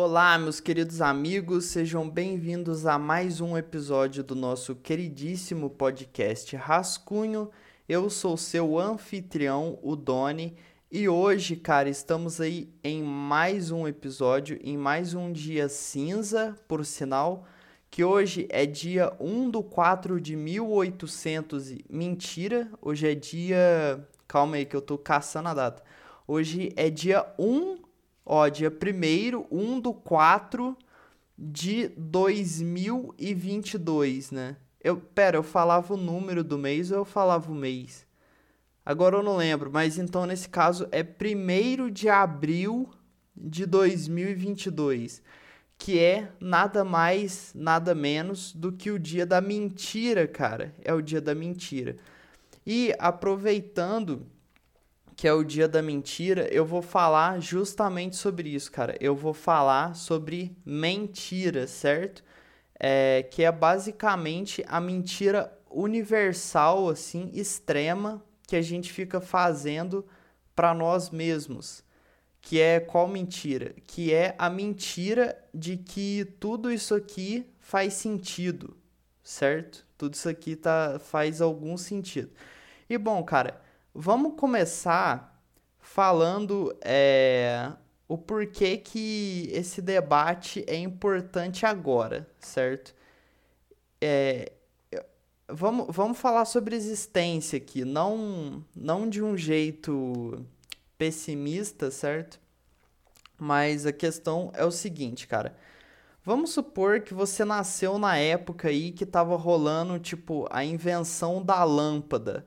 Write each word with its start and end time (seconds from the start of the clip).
Olá, 0.00 0.38
meus 0.38 0.60
queridos 0.60 1.00
amigos, 1.00 1.64
sejam 1.64 2.08
bem-vindos 2.08 2.86
a 2.86 2.96
mais 2.96 3.40
um 3.40 3.58
episódio 3.58 4.22
do 4.22 4.36
nosso 4.36 4.76
queridíssimo 4.76 5.68
podcast 5.68 6.54
Rascunho. 6.54 7.50
Eu 7.88 8.08
sou 8.08 8.36
seu 8.36 8.78
anfitrião, 8.78 9.76
o 9.82 9.96
Doni, 9.96 10.54
e 10.88 11.08
hoje, 11.08 11.56
cara, 11.56 11.88
estamos 11.88 12.40
aí 12.40 12.72
em 12.84 13.02
mais 13.02 13.72
um 13.72 13.88
episódio, 13.88 14.56
em 14.62 14.76
mais 14.76 15.14
um 15.14 15.32
dia 15.32 15.68
cinza, 15.68 16.56
por 16.68 16.84
sinal, 16.84 17.44
que 17.90 18.04
hoje 18.04 18.46
é 18.50 18.64
dia 18.64 19.12
1 19.18 19.50
do 19.50 19.64
4 19.64 20.20
de 20.20 20.36
1800 20.36 21.72
e... 21.72 21.84
Mentira, 21.90 22.70
hoje 22.80 23.08
é 23.08 23.16
dia... 23.16 24.08
Calma 24.28 24.58
aí 24.58 24.64
que 24.64 24.76
eu 24.76 24.80
tô 24.80 24.96
caçando 24.96 25.48
a 25.48 25.54
data. 25.54 25.82
Hoje 26.24 26.72
é 26.76 26.88
dia 26.88 27.26
1, 27.36 27.87
ó, 28.28 28.48
dia 28.48 28.70
1 28.70 29.46
1 29.50 29.80
do 29.80 29.92
4 29.94 30.76
de 31.36 31.88
2022, 31.96 34.30
né? 34.30 34.56
Eu, 34.80 34.98
pera, 34.98 35.38
eu 35.38 35.42
falava 35.42 35.94
o 35.94 35.96
número 35.96 36.44
do 36.44 36.56
mês 36.58 36.92
ou 36.92 36.98
eu 36.98 37.04
falava 37.04 37.50
o 37.50 37.54
mês? 37.54 38.06
Agora 38.84 39.16
eu 39.16 39.22
não 39.22 39.36
lembro, 39.36 39.70
mas 39.72 39.98
então 39.98 40.26
nesse 40.26 40.48
caso 40.48 40.86
é 40.92 41.02
1 41.02 41.90
de 41.90 42.08
abril 42.08 42.88
de 43.36 43.66
2022 43.66 45.20
que 45.78 45.98
é 45.98 46.32
nada 46.40 46.84
mais, 46.84 47.52
nada 47.54 47.94
menos 47.94 48.52
do 48.52 48.72
que 48.72 48.90
o 48.90 48.98
dia 48.98 49.24
da 49.24 49.40
mentira, 49.40 50.26
cara. 50.26 50.74
É 50.82 50.92
o 50.92 51.00
dia 51.00 51.20
da 51.20 51.34
mentira. 51.34 51.96
E 52.66 52.92
aproveitando 52.98 54.26
que 55.18 55.26
é 55.26 55.32
o 55.32 55.42
dia 55.42 55.66
da 55.66 55.82
mentira, 55.82 56.46
eu 56.52 56.64
vou 56.64 56.80
falar 56.80 57.40
justamente 57.40 58.14
sobre 58.14 58.50
isso, 58.50 58.70
cara. 58.70 58.96
Eu 59.00 59.16
vou 59.16 59.34
falar 59.34 59.96
sobre 59.96 60.56
mentira, 60.64 61.66
certo? 61.66 62.22
É, 62.78 63.26
que 63.28 63.42
é 63.42 63.50
basicamente 63.50 64.64
a 64.68 64.80
mentira 64.80 65.52
universal, 65.68 66.88
assim, 66.88 67.32
extrema, 67.34 68.22
que 68.46 68.54
a 68.54 68.62
gente 68.62 68.92
fica 68.92 69.20
fazendo 69.20 70.06
para 70.54 70.72
nós 70.72 71.10
mesmos 71.10 71.82
que 72.40 72.60
é 72.60 72.78
qual 72.78 73.08
mentira? 73.08 73.74
Que 73.88 74.14
é 74.14 74.36
a 74.38 74.48
mentira 74.48 75.36
de 75.52 75.76
que 75.76 76.24
tudo 76.38 76.70
isso 76.70 76.94
aqui 76.94 77.44
faz 77.58 77.94
sentido, 77.94 78.76
certo? 79.24 79.84
Tudo 79.98 80.14
isso 80.14 80.28
aqui 80.28 80.54
tá, 80.54 81.00
faz 81.00 81.40
algum 81.40 81.76
sentido. 81.76 82.30
E 82.88 82.96
bom, 82.96 83.20
cara, 83.24 83.60
vamos 84.00 84.34
começar 84.36 85.42
falando 85.80 86.72
é, 86.82 87.72
o 88.06 88.16
porquê 88.16 88.76
que 88.76 89.48
esse 89.52 89.82
debate 89.82 90.64
é 90.68 90.76
importante 90.76 91.66
agora, 91.66 92.28
certo? 92.38 92.94
É, 94.00 94.52
vamos, 95.48 95.88
vamos 95.88 96.16
falar 96.16 96.44
sobre 96.44 96.76
existência 96.76 97.56
aqui, 97.56 97.84
não, 97.84 98.64
não 98.74 99.08
de 99.08 99.20
um 99.20 99.36
jeito 99.36 100.46
pessimista, 100.96 101.90
certo? 101.90 102.38
Mas 103.36 103.84
a 103.84 103.92
questão 103.92 104.52
é 104.54 104.64
o 104.64 104.70
seguinte, 104.70 105.26
cara. 105.26 105.56
Vamos 106.22 106.50
supor 106.50 107.00
que 107.00 107.14
você 107.14 107.44
nasceu 107.44 107.98
na 107.98 108.16
época 108.16 108.68
aí 108.68 108.92
que 108.92 109.04
tava 109.04 109.34
rolando, 109.34 109.98
tipo, 109.98 110.46
a 110.50 110.64
invenção 110.64 111.42
da 111.42 111.64
lâmpada. 111.64 112.46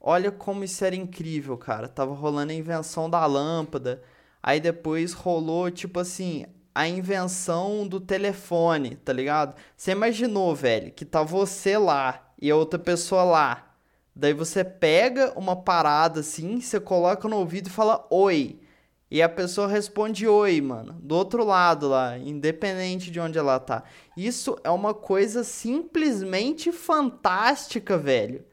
Olha 0.00 0.30
como 0.30 0.64
isso 0.64 0.84
era 0.84 0.94
incrível, 0.96 1.56
cara. 1.56 1.88
Tava 1.88 2.14
rolando 2.14 2.52
a 2.52 2.54
invenção 2.54 3.10
da 3.10 3.24
lâmpada. 3.26 4.02
Aí 4.42 4.60
depois 4.60 5.12
rolou, 5.12 5.70
tipo 5.70 5.98
assim, 6.00 6.46
a 6.74 6.86
invenção 6.86 7.86
do 7.86 7.98
telefone, 8.00 8.96
tá 8.96 9.12
ligado? 9.12 9.56
Você 9.76 9.92
imaginou, 9.92 10.54
velho, 10.54 10.92
que 10.92 11.04
tá 11.04 11.22
você 11.22 11.76
lá 11.76 12.32
e 12.40 12.50
a 12.50 12.56
outra 12.56 12.78
pessoa 12.78 13.24
lá. 13.24 13.74
Daí 14.14 14.32
você 14.32 14.64
pega 14.64 15.32
uma 15.36 15.56
parada 15.56 16.20
assim, 16.20 16.60
você 16.60 16.78
coloca 16.78 17.28
no 17.28 17.36
ouvido 17.36 17.68
e 17.68 17.72
fala 17.72 18.06
oi. 18.10 18.60
E 19.10 19.22
a 19.22 19.28
pessoa 19.28 19.66
responde 19.66 20.28
oi, 20.28 20.60
mano, 20.60 20.92
do 21.00 21.14
outro 21.16 21.42
lado 21.44 21.88
lá, 21.88 22.18
independente 22.18 23.10
de 23.10 23.18
onde 23.18 23.38
ela 23.38 23.58
tá. 23.58 23.82
Isso 24.16 24.56
é 24.62 24.70
uma 24.70 24.92
coisa 24.92 25.42
simplesmente 25.42 26.70
fantástica, 26.70 27.96
velho. 27.96 28.44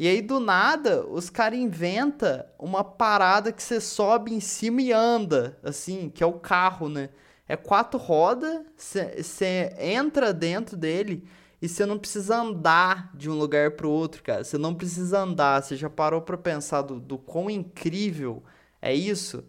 E 0.00 0.08
aí 0.08 0.22
do 0.22 0.40
nada, 0.40 1.06
os 1.06 1.28
caras 1.28 1.58
inventam 1.58 2.42
uma 2.58 2.82
parada 2.82 3.52
que 3.52 3.62
você 3.62 3.78
sobe 3.78 4.32
em 4.32 4.40
cima 4.40 4.80
e 4.80 4.90
anda, 4.94 5.58
assim, 5.62 6.08
que 6.08 6.24
é 6.24 6.26
o 6.26 6.40
carro, 6.40 6.88
né? 6.88 7.10
É 7.46 7.54
quatro 7.54 8.00
rodas, 8.00 8.62
você 8.78 9.74
entra 9.78 10.32
dentro 10.32 10.74
dele 10.74 11.28
e 11.60 11.68
você 11.68 11.84
não 11.84 11.98
precisa 11.98 12.38
andar 12.38 13.14
de 13.14 13.28
um 13.28 13.34
lugar 13.34 13.72
para 13.72 13.86
o 13.86 13.90
outro, 13.90 14.22
cara. 14.22 14.42
Você 14.42 14.56
não 14.56 14.74
precisa 14.74 15.20
andar. 15.20 15.62
Você 15.62 15.76
já 15.76 15.90
parou 15.90 16.22
para 16.22 16.38
pensar 16.38 16.80
do, 16.80 16.98
do 16.98 17.18
quão 17.18 17.50
incrível 17.50 18.42
é 18.80 18.94
isso? 18.94 19.44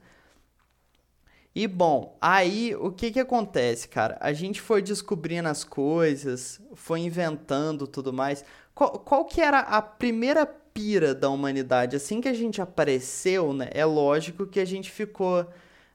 E 1.53 1.67
bom, 1.67 2.17
aí 2.21 2.73
o 2.75 2.91
que 2.91 3.11
que 3.11 3.19
acontece, 3.19 3.87
cara? 3.87 4.17
A 4.21 4.31
gente 4.31 4.61
foi 4.61 4.81
descobrindo 4.81 5.49
as 5.49 5.65
coisas, 5.65 6.61
foi 6.73 7.01
inventando 7.01 7.85
tudo 7.85 8.13
mais. 8.13 8.45
Qual, 8.75 8.99
qual 8.99 9.25
que 9.25 9.41
era 9.41 9.59
a 9.59 9.81
primeira 9.81 10.45
pira 10.45 11.13
da 11.13 11.29
humanidade? 11.29 11.95
Assim 11.95 12.21
que 12.21 12.29
a 12.29 12.33
gente 12.33 12.61
apareceu, 12.61 13.53
né? 13.53 13.69
É 13.71 13.85
lógico 13.85 14.47
que 14.47 14.59
a 14.59 14.65
gente 14.65 14.89
ficou 14.91 15.47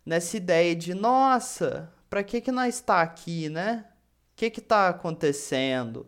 nessa 0.05 0.37
ideia 0.37 0.75
de, 0.77 0.95
nossa, 0.95 1.93
para 2.11 2.23
que 2.23 2.41
que 2.41 2.53
nós 2.53 2.77
está 2.77 3.03
aqui, 3.03 3.49
né? 3.49 3.85
que 4.37 4.51
que 4.51 4.61
está 4.61 4.89
acontecendo? 4.89 6.07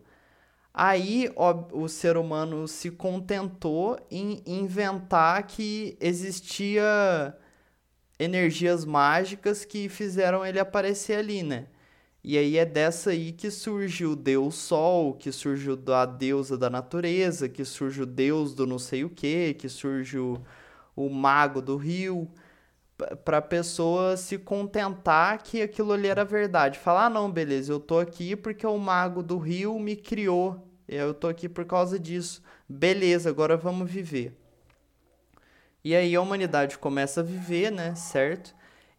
Aí 0.73 1.31
ó, 1.35 1.67
o 1.73 1.89
ser 1.89 2.15
humano 2.15 2.67
se 2.67 2.91
contentou 2.91 3.99
em 4.11 4.41
inventar 4.45 5.43
que 5.47 5.97
existia 5.99 7.35
energias 8.19 8.85
mágicas 8.85 9.65
que 9.65 9.89
fizeram 9.89 10.45
ele 10.45 10.59
aparecer 10.59 11.17
ali, 11.19 11.43
né? 11.43 11.67
E 12.23 12.37
aí 12.37 12.57
é 12.57 12.65
dessa 12.65 13.11
aí 13.11 13.31
que 13.31 13.49
surge 13.49 14.05
o 14.05 14.15
Deus 14.15 14.55
Sol, 14.55 15.13
que 15.13 15.31
surge 15.31 15.69
a 15.87 16.05
deusa 16.05 16.57
da 16.57 16.69
natureza, 16.69 17.47
que 17.47 17.63
surge 17.63 18.01
o 18.01 18.05
Deus 18.05 18.53
do 18.53 18.67
não 18.67 18.77
sei 18.77 19.03
o 19.05 19.09
que, 19.09 19.53
que 19.53 19.69
surge 19.69 20.17
o, 20.19 20.41
o 20.95 21.09
mago 21.09 21.61
do 21.61 21.77
rio 21.77 22.29
para 23.23 23.37
a 23.37 23.41
pessoa 23.41 24.17
se 24.17 24.37
contentar 24.37 25.41
que 25.41 25.61
aquilo 25.61 25.93
ali 25.93 26.07
era 26.07 26.25
verdade. 26.25 26.77
Falar, 26.77 27.05
ah, 27.05 27.09
não, 27.09 27.31
beleza, 27.31 27.71
eu 27.71 27.79
tô 27.79 27.99
aqui 27.99 28.35
porque 28.35 28.67
o 28.67 28.77
mago 28.77 29.23
do 29.23 29.37
rio 29.37 29.79
me 29.79 29.95
criou. 29.95 30.67
Eu 30.87 31.13
tô 31.13 31.27
aqui 31.27 31.47
por 31.47 31.65
causa 31.65 31.99
disso. 31.99 32.41
Beleza, 32.67 33.29
agora 33.29 33.55
vamos 33.55 33.89
viver. 33.89 34.35
E 35.83 35.95
aí 35.95 36.13
a 36.15 36.21
humanidade 36.21 36.77
começa 36.77 37.21
a 37.21 37.23
viver, 37.23 37.71
né, 37.71 37.95
certo? 37.95 38.53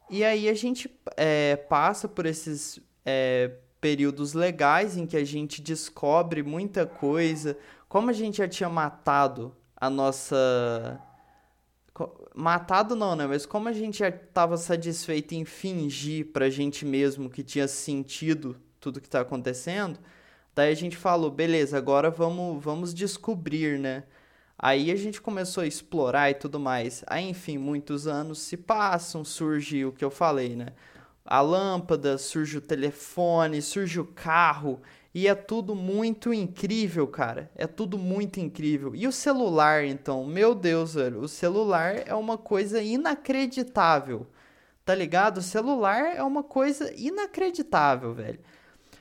E 0.09 0.25
aí 0.25 0.49
a 0.49 0.55
gente 0.55 0.91
é, 1.17 1.57
passa 1.57 2.09
por 2.09 2.25
esses 2.27 2.81
é, 3.05 3.51
períodos 3.81 4.35
legais 4.35 4.97
em 4.97 5.07
que 5.07 5.17
a 5.17 5.25
gente 5.25 5.63
descobre 5.63 6.43
muita 6.43 6.87
coisa. 6.87 7.57
Como 7.89 8.11
a 8.11 8.13
gente 8.13 8.39
já 8.39 8.49
tinha 8.49 8.69
matado 8.69 9.55
a 9.77 9.89
nossa 9.89 11.01
matado 12.35 12.95
não, 12.95 13.17
né? 13.17 13.27
Mas 13.27 13.45
como 13.45 13.69
a 13.69 13.73
gente 13.73 13.99
já 13.99 14.09
estava 14.09 14.57
satisfeito 14.57 15.35
em 15.35 15.45
fingir 15.45 16.27
pra 16.33 16.49
gente 16.49 16.85
mesmo 16.85 17.29
que 17.29 17.43
tinha 17.43 17.69
sentido 17.69 18.57
tudo 18.79 19.01
que 19.01 19.09
tá 19.09 19.21
acontecendo, 19.21 19.99
daí 20.55 20.73
a 20.73 20.77
gente 20.77 20.97
falou, 20.97 21.31
beleza, 21.31 21.77
agora 21.77 22.11
vamos, 22.11 22.63
vamos 22.63 22.95
descobrir, 22.95 23.79
né? 23.79 24.05
Aí 24.59 24.91
a 24.91 24.97
gente 24.97 25.21
começou 25.21 25.63
a 25.63 25.67
explorar 25.67 26.31
e 26.31 26.35
tudo 26.35 26.61
mais. 26.61 27.03
Aí, 27.07 27.29
enfim, 27.29 27.57
muitos 27.59 28.07
anos 28.07 28.41
se 28.41 28.57
passam, 28.57 29.25
surge 29.25 29.85
o 29.85 29.93
que 29.93 30.05
eu 30.05 30.11
falei, 30.11 30.55
né? 30.55 30.69
A 31.25 31.41
lâmpada, 31.41 32.19
surge 32.19 32.59
o 32.59 32.61
telefone, 32.61 33.63
surge 33.63 34.01
o 34.01 34.07
carro, 34.07 34.81
e 35.13 35.27
é 35.27 35.35
tudo 35.35 35.75
muito 35.75 36.33
incrível, 36.33 37.07
cara. 37.07 37.51
É 37.57 37.67
tudo 37.67 37.99
muito 37.99 38.39
incrível. 38.39 38.95
E 38.95 39.07
o 39.07 39.13
celular, 39.13 39.85
então? 39.85 40.25
Meu 40.25 40.55
Deus, 40.55 40.95
velho. 40.95 41.21
O 41.21 41.29
celular 41.29 42.03
é 42.07 42.15
uma 42.15 42.39
coisa 42.39 42.81
inacreditável. 42.81 44.27
Tá 44.85 44.95
ligado? 44.95 45.39
O 45.39 45.43
celular 45.43 46.17
é 46.17 46.23
uma 46.23 46.45
coisa 46.45 46.93
inacreditável, 46.97 48.15
velho. 48.15 48.41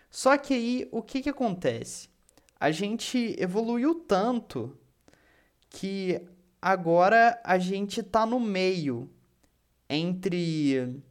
Só 0.10 0.36
que 0.38 0.54
aí, 0.54 0.90
o 0.92 1.02
que 1.04 1.22
que 1.22 1.30
acontece? 1.30 2.10
A 2.60 2.72
gente 2.72 3.36
evoluiu 3.40 3.94
tanto 3.96 4.76
que 5.70 6.20
agora 6.60 7.40
a 7.44 7.60
gente 7.60 8.02
tá 8.02 8.26
no 8.26 8.40
meio 8.40 9.10
entre 9.88 11.02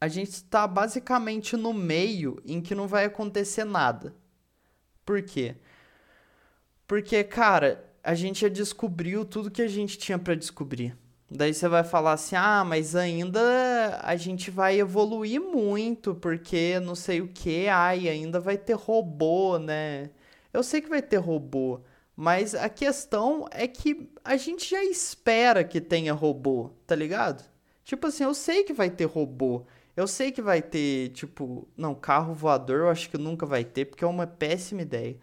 a 0.00 0.08
gente 0.08 0.30
está 0.30 0.66
basicamente 0.66 1.56
no 1.56 1.72
meio 1.72 2.40
em 2.44 2.60
que 2.60 2.74
não 2.74 2.86
vai 2.86 3.04
acontecer 3.04 3.64
nada. 3.64 4.14
Por 5.04 5.22
quê? 5.22 5.56
Porque, 6.86 7.22
cara, 7.24 7.84
a 8.02 8.14
gente 8.14 8.40
já 8.42 8.48
descobriu 8.48 9.24
tudo 9.24 9.50
que 9.50 9.62
a 9.62 9.68
gente 9.68 9.98
tinha 9.98 10.18
para 10.18 10.34
descobrir. 10.34 10.96
Daí 11.30 11.52
você 11.52 11.68
vai 11.68 11.84
falar 11.84 12.12
assim: 12.12 12.36
ah, 12.36 12.64
mas 12.64 12.96
ainda 12.96 14.00
a 14.02 14.16
gente 14.16 14.50
vai 14.50 14.78
evoluir 14.80 15.40
muito, 15.40 16.14
porque 16.14 16.80
não 16.80 16.94
sei 16.94 17.20
o 17.20 17.28
que, 17.28 17.68
ai, 17.68 18.08
ainda 18.08 18.40
vai 18.40 18.56
ter 18.56 18.74
robô, 18.74 19.58
né? 19.58 20.10
Eu 20.52 20.62
sei 20.62 20.80
que 20.80 20.88
vai 20.88 21.02
ter 21.02 21.18
robô, 21.18 21.80
mas 22.16 22.54
a 22.54 22.68
questão 22.70 23.46
é 23.50 23.68
que 23.68 24.10
a 24.24 24.36
gente 24.36 24.68
já 24.70 24.82
espera 24.84 25.62
que 25.62 25.80
tenha 25.80 26.14
robô, 26.14 26.70
tá 26.86 26.94
ligado? 26.94 27.44
Tipo 27.84 28.06
assim, 28.06 28.24
eu 28.24 28.34
sei 28.34 28.64
que 28.64 28.72
vai 28.72 28.90
ter 28.90 29.04
robô. 29.04 29.66
Eu 29.98 30.06
sei 30.06 30.30
que 30.30 30.40
vai 30.40 30.62
ter, 30.62 31.08
tipo, 31.08 31.66
não, 31.76 31.92
carro 31.92 32.32
voador 32.32 32.82
eu 32.82 32.88
acho 32.88 33.10
que 33.10 33.18
nunca 33.18 33.44
vai 33.44 33.64
ter, 33.64 33.86
porque 33.86 34.04
é 34.04 34.06
uma 34.06 34.28
péssima 34.28 34.82
ideia. 34.82 35.16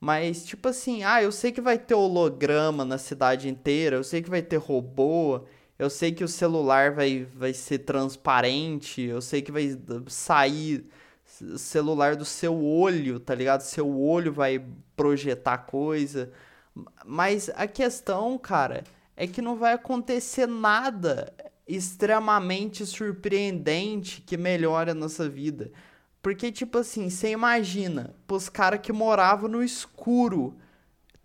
Mas, 0.00 0.44
tipo 0.44 0.68
assim, 0.68 1.04
ah, 1.04 1.22
eu 1.22 1.30
sei 1.30 1.52
que 1.52 1.60
vai 1.60 1.78
ter 1.78 1.94
holograma 1.94 2.84
na 2.84 2.98
cidade 2.98 3.48
inteira, 3.48 3.94
eu 3.96 4.04
sei 4.04 4.20
que 4.20 4.28
vai 4.28 4.42
ter 4.42 4.56
robô, 4.56 5.42
eu 5.78 5.88
sei 5.88 6.10
que 6.12 6.24
o 6.24 6.28
celular 6.28 6.92
vai, 6.92 7.24
vai 7.36 7.54
ser 7.54 7.80
transparente, 7.80 9.00
eu 9.02 9.20
sei 9.22 9.42
que 9.42 9.52
vai 9.52 9.78
sair 10.08 10.84
celular 11.56 12.16
do 12.16 12.24
seu 12.24 12.60
olho, 12.64 13.20
tá 13.20 13.34
ligado? 13.34 13.60
Seu 13.60 13.96
olho 14.00 14.32
vai 14.32 14.60
projetar 14.96 15.58
coisa. 15.58 16.32
Mas 17.06 17.48
a 17.54 17.68
questão, 17.68 18.36
cara, 18.38 18.82
é 19.16 19.26
que 19.28 19.40
não 19.40 19.54
vai 19.56 19.74
acontecer 19.74 20.48
nada 20.48 21.32
extremamente 21.74 22.84
surpreendente 22.84 24.20
que 24.20 24.36
melhore 24.36 24.90
a 24.90 24.94
nossa 24.94 25.28
vida. 25.28 25.70
Porque, 26.22 26.52
tipo 26.52 26.78
assim, 26.78 27.08
você 27.08 27.30
imagina, 27.30 28.14
pros 28.26 28.48
caras 28.48 28.80
que 28.80 28.92
moravam 28.92 29.48
no 29.48 29.62
escuro, 29.62 30.56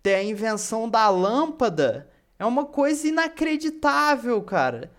ter 0.02 0.14
a 0.14 0.22
invenção 0.22 0.88
da 0.88 1.08
lâmpada 1.08 2.08
é 2.38 2.44
uma 2.44 2.64
coisa 2.64 3.08
inacreditável, 3.08 4.40
cara. 4.42 4.90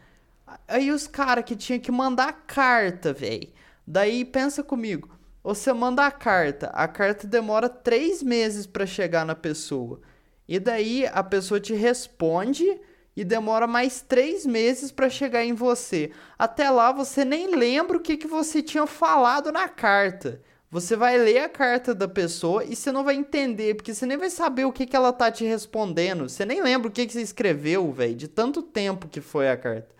Aí 0.67 0.91
os 0.91 1.07
caras 1.07 1.45
que 1.45 1.55
tinha 1.55 1.79
que 1.79 1.91
mandar 1.91 2.43
carta, 2.45 3.13
velho. 3.13 3.49
Daí 3.85 4.25
pensa 4.25 4.63
comigo, 4.63 5.09
você 5.43 5.71
manda 5.71 6.05
a 6.05 6.11
carta, 6.11 6.67
a 6.67 6.87
carta 6.87 7.25
demora 7.25 7.69
três 7.69 8.21
meses 8.21 8.67
para 8.67 8.85
chegar 8.85 9.25
na 9.25 9.33
pessoa. 9.33 10.01
E 10.47 10.59
daí 10.59 11.05
a 11.07 11.23
pessoa 11.23 11.59
te 11.59 11.73
responde 11.73 12.79
e 13.17 13.23
demora 13.23 13.65
mais 13.65 13.99
três 13.99 14.45
meses 14.45 14.91
para 14.91 15.09
chegar 15.09 15.43
em 15.43 15.53
você. 15.53 16.11
Até 16.37 16.69
lá 16.69 16.91
você 16.91 17.25
nem 17.25 17.55
lembra 17.55 17.97
o 17.97 17.99
que, 17.99 18.15
que 18.15 18.27
você 18.27 18.61
tinha 18.61 18.85
falado 18.85 19.51
na 19.51 19.67
carta. 19.67 20.39
Você 20.69 20.95
vai 20.95 21.17
ler 21.17 21.39
a 21.39 21.49
carta 21.49 21.95
da 21.95 22.07
pessoa 22.07 22.63
e 22.63 22.75
você 22.75 22.91
não 22.91 23.03
vai 23.03 23.15
entender, 23.15 23.73
porque 23.73 23.91
você 23.91 24.05
nem 24.05 24.17
vai 24.17 24.29
saber 24.29 24.65
o 24.65 24.71
que, 24.71 24.85
que 24.85 24.95
ela 24.95 25.11
tá 25.11 25.31
te 25.31 25.43
respondendo. 25.43 26.29
Você 26.29 26.45
nem 26.45 26.61
lembra 26.61 26.89
o 26.89 26.91
que, 26.91 27.07
que 27.07 27.13
você 27.13 27.21
escreveu, 27.23 27.91
velho, 27.91 28.13
de 28.13 28.27
tanto 28.27 28.61
tempo 28.61 29.07
que 29.07 29.19
foi 29.19 29.49
a 29.49 29.57
carta. 29.57 29.95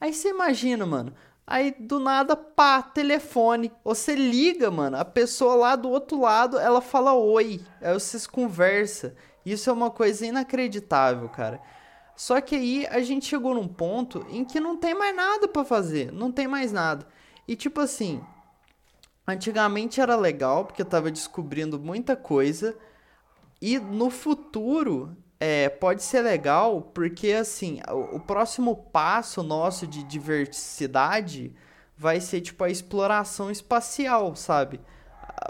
Aí 0.00 0.14
você 0.14 0.28
imagina, 0.28 0.86
mano. 0.86 1.12
Aí 1.44 1.74
do 1.76 1.98
nada, 1.98 2.36
pá, 2.36 2.82
telefone. 2.82 3.72
Você 3.82 4.14
liga, 4.14 4.70
mano. 4.70 4.96
A 4.96 5.04
pessoa 5.04 5.56
lá 5.56 5.74
do 5.74 5.90
outro 5.90 6.20
lado, 6.20 6.56
ela 6.56 6.80
fala 6.80 7.14
oi. 7.14 7.60
Aí 7.82 7.92
vocês 7.94 8.28
conversam. 8.28 9.10
Isso 9.44 9.68
é 9.68 9.72
uma 9.72 9.90
coisa 9.90 10.26
inacreditável, 10.26 11.28
cara. 11.28 11.60
Só 12.16 12.40
que 12.40 12.54
aí 12.54 12.86
a 12.86 13.00
gente 13.00 13.26
chegou 13.26 13.54
num 13.54 13.66
ponto 13.68 14.24
em 14.30 14.44
que 14.44 14.60
não 14.60 14.76
tem 14.76 14.94
mais 14.94 15.14
nada 15.14 15.48
para 15.48 15.64
fazer, 15.64 16.12
não 16.12 16.30
tem 16.30 16.46
mais 16.46 16.72
nada. 16.72 17.06
E 17.46 17.56
tipo 17.56 17.80
assim, 17.80 18.22
antigamente 19.26 20.00
era 20.00 20.16
legal 20.16 20.64
porque 20.64 20.82
eu 20.82 20.86
tava 20.86 21.10
descobrindo 21.10 21.78
muita 21.78 22.14
coisa 22.14 22.76
e 23.60 23.78
no 23.78 24.10
futuro 24.10 25.16
é, 25.40 25.68
pode 25.68 26.02
ser 26.02 26.22
legal 26.22 26.80
porque 26.80 27.32
assim, 27.32 27.80
o, 27.90 28.16
o 28.16 28.20
próximo 28.20 28.76
passo 28.76 29.42
nosso 29.42 29.86
de 29.86 30.04
diversidade 30.04 31.54
vai 31.96 32.20
ser 32.20 32.40
tipo 32.40 32.62
a 32.62 32.70
exploração 32.70 33.50
espacial, 33.50 34.36
sabe? 34.36 34.80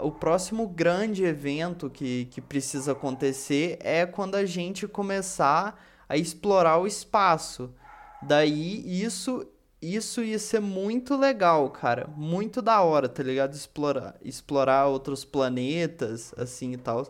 O 0.01 0.11
próximo 0.11 0.67
grande 0.67 1.23
evento 1.23 1.89
que, 1.89 2.25
que 2.25 2.41
precisa 2.41 2.91
acontecer 2.91 3.77
é 3.81 4.05
quando 4.05 4.35
a 4.35 4.45
gente 4.45 4.87
começar 4.87 5.81
a 6.07 6.17
explorar 6.17 6.77
o 6.77 6.87
espaço. 6.87 7.73
Daí 8.21 9.03
isso 9.03 9.45
isso 9.81 10.23
ia 10.23 10.39
ser 10.39 10.59
muito 10.59 11.15
legal, 11.15 11.69
cara. 11.69 12.09
Muito 12.15 12.61
da 12.61 12.81
hora, 12.81 13.07
tá 13.07 13.21
ligado? 13.21 13.53
Explorar, 13.53 14.15
explorar 14.23 14.87
outros 14.87 15.23
planetas, 15.23 16.33
assim 16.37 16.73
e 16.73 16.77
tal. 16.77 17.07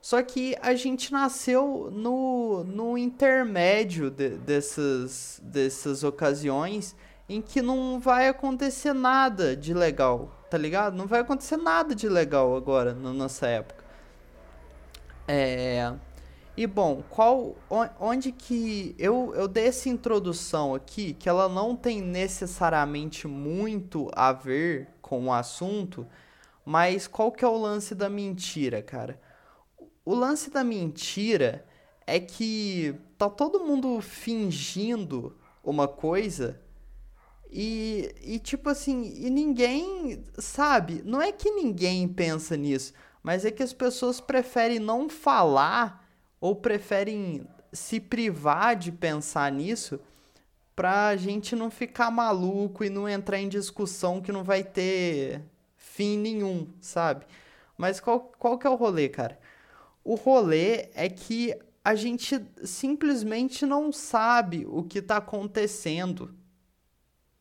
Só 0.00 0.22
que 0.22 0.56
a 0.60 0.74
gente 0.74 1.12
nasceu 1.12 1.90
no, 1.92 2.64
no 2.64 2.96
intermédio 2.96 4.10
de, 4.10 4.30
dessas, 4.30 5.40
dessas 5.42 6.02
ocasiões 6.02 6.94
em 7.28 7.40
que 7.40 7.62
não 7.62 7.98
vai 7.98 8.28
acontecer 8.28 8.92
nada 8.92 9.56
de 9.56 9.72
legal, 9.72 10.30
tá 10.50 10.58
ligado? 10.58 10.94
Não 10.96 11.06
vai 11.06 11.20
acontecer 11.20 11.56
nada 11.56 11.94
de 11.94 12.08
legal 12.08 12.54
agora 12.54 12.94
na 12.94 13.12
nossa 13.12 13.46
época. 13.46 13.82
É. 15.26 15.94
E 16.56 16.66
bom, 16.66 17.02
qual 17.10 17.56
onde 17.98 18.30
que 18.30 18.94
eu, 18.98 19.32
eu 19.34 19.48
dei 19.48 19.66
essa 19.66 19.88
introdução 19.88 20.74
aqui, 20.74 21.14
que 21.14 21.28
ela 21.28 21.48
não 21.48 21.74
tem 21.74 22.00
necessariamente 22.00 23.26
muito 23.26 24.08
a 24.14 24.32
ver 24.32 24.88
com 25.02 25.26
o 25.26 25.32
assunto, 25.32 26.06
mas 26.64 27.08
qual 27.08 27.32
que 27.32 27.44
é 27.44 27.48
o 27.48 27.58
lance 27.58 27.94
da 27.94 28.08
mentira, 28.08 28.82
cara? 28.82 29.20
O 30.04 30.14
lance 30.14 30.50
da 30.50 30.62
mentira 30.62 31.64
é 32.06 32.20
que 32.20 32.94
tá 33.18 33.28
todo 33.28 33.64
mundo 33.64 34.00
fingindo 34.00 35.36
uma 35.62 35.88
coisa 35.88 36.60
e, 37.56 38.12
e 38.20 38.38
tipo 38.40 38.68
assim, 38.68 39.14
e 39.16 39.30
ninguém 39.30 40.24
sabe, 40.36 41.02
não 41.04 41.22
é 41.22 41.30
que 41.30 41.52
ninguém 41.52 42.08
pensa 42.08 42.56
nisso, 42.56 42.92
mas 43.22 43.44
é 43.44 43.50
que 43.52 43.62
as 43.62 43.72
pessoas 43.72 44.20
preferem 44.20 44.80
não 44.80 45.08
falar 45.08 46.04
ou 46.40 46.56
preferem 46.56 47.46
se 47.72 48.00
privar 48.00 48.74
de 48.74 48.90
pensar 48.90 49.52
nisso 49.52 50.00
pra 50.74 51.14
gente 51.14 51.54
não 51.54 51.70
ficar 51.70 52.10
maluco 52.10 52.82
e 52.82 52.90
não 52.90 53.08
entrar 53.08 53.38
em 53.38 53.48
discussão 53.48 54.20
que 54.20 54.32
não 54.32 54.42
vai 54.42 54.64
ter 54.64 55.40
fim 55.76 56.18
nenhum, 56.18 56.66
sabe? 56.80 57.24
Mas 57.78 58.00
qual, 58.00 58.32
qual 58.36 58.58
que 58.58 58.66
é 58.66 58.70
o 58.70 58.74
rolê, 58.74 59.08
cara? 59.08 59.38
O 60.02 60.16
rolê 60.16 60.88
é 60.92 61.08
que 61.08 61.56
a 61.84 61.94
gente 61.94 62.44
simplesmente 62.64 63.64
não 63.64 63.92
sabe 63.92 64.66
o 64.68 64.82
que 64.82 65.00
tá 65.00 65.18
acontecendo 65.18 66.34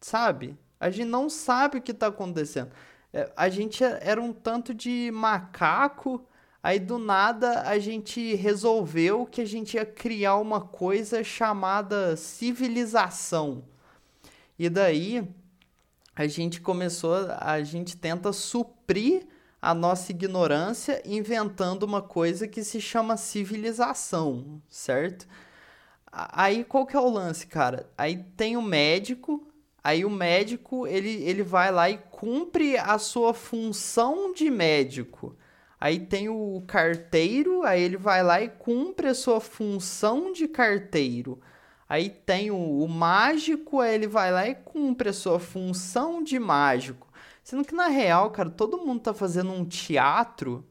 sabe? 0.03 0.57
A 0.79 0.89
gente 0.89 1.07
não 1.07 1.29
sabe 1.29 1.77
o 1.77 1.81
que 1.81 1.91
está 1.91 2.07
acontecendo. 2.07 2.71
É, 3.13 3.31
a 3.35 3.47
gente 3.49 3.83
é, 3.83 3.99
era 4.01 4.21
um 4.21 4.33
tanto 4.33 4.73
de 4.73 5.09
macaco, 5.11 6.25
aí 6.61 6.79
do 6.79 6.97
nada 6.97 7.61
a 7.61 7.79
gente 7.79 8.35
resolveu 8.35 9.25
que 9.25 9.41
a 9.41 9.45
gente 9.45 9.75
ia 9.75 9.85
criar 9.85 10.35
uma 10.37 10.61
coisa 10.61 11.23
chamada 11.23 12.17
civilização. 12.17 13.63
E 14.59 14.69
daí 14.69 15.27
a 16.15 16.27
gente 16.27 16.59
começou, 16.59 17.15
a 17.39 17.63
gente 17.63 17.97
tenta 17.97 18.33
suprir 18.33 19.25
a 19.61 19.73
nossa 19.73 20.11
ignorância 20.11 21.01
inventando 21.05 21.83
uma 21.83 22.01
coisa 22.01 22.47
que 22.47 22.63
se 22.63 22.81
chama 22.81 23.15
civilização, 23.15 24.61
certo? 24.69 25.25
Aí 26.11 26.65
qual 26.65 26.85
que 26.85 26.95
é 26.95 26.99
o 26.99 27.09
lance, 27.09 27.47
cara? 27.47 27.89
Aí 27.97 28.17
tem 28.35 28.57
o 28.57 28.61
médico, 28.61 29.47
Aí 29.83 30.05
o 30.05 30.09
médico, 30.09 30.87
ele, 30.87 31.09
ele 31.23 31.43
vai 31.43 31.71
lá 31.71 31.89
e 31.89 31.97
cumpre 31.97 32.77
a 32.77 32.97
sua 32.97 33.33
função 33.33 34.33
de 34.33 34.49
médico. 34.49 35.35
Aí 35.79 35.99
tem 35.99 36.29
o 36.29 36.63
carteiro, 36.65 37.63
aí 37.63 37.81
ele 37.81 37.97
vai 37.97 38.23
lá 38.23 38.41
e 38.41 38.47
cumpre 38.47 39.07
a 39.09 39.13
sua 39.13 39.41
função 39.41 40.31
de 40.31 40.47
carteiro. 40.47 41.41
Aí 41.89 42.09
tem 42.09 42.49
o, 42.49 42.55
o 42.55 42.87
mágico, 42.87 43.81
aí 43.81 43.93
ele 43.93 44.07
vai 44.07 44.31
lá 44.31 44.47
e 44.47 44.55
cumpre 44.55 45.09
a 45.09 45.13
sua 45.13 45.39
função 45.39 46.23
de 46.23 46.39
mágico. 46.39 47.07
Sendo 47.43 47.65
que 47.65 47.75
na 47.75 47.87
real, 47.87 48.31
cara, 48.31 48.49
todo 48.49 48.77
mundo 48.77 49.01
tá 49.01 49.13
fazendo 49.13 49.51
um 49.51 49.65
teatro, 49.65 50.65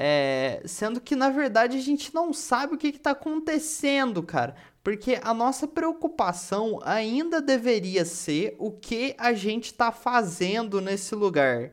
é, 0.00 0.62
sendo 0.64 1.00
que 1.00 1.16
na 1.16 1.28
verdade 1.28 1.76
a 1.76 1.80
gente 1.80 2.14
não 2.14 2.32
sabe 2.32 2.74
o 2.74 2.78
que, 2.78 2.92
que 2.92 3.00
tá 3.00 3.10
acontecendo, 3.10 4.22
cara. 4.22 4.54
Porque 4.80 5.18
a 5.20 5.34
nossa 5.34 5.66
preocupação 5.66 6.78
ainda 6.84 7.42
deveria 7.42 8.04
ser 8.04 8.54
o 8.60 8.70
que 8.70 9.16
a 9.18 9.32
gente 9.32 9.66
está 9.66 9.90
fazendo 9.90 10.80
nesse 10.80 11.16
lugar. 11.16 11.72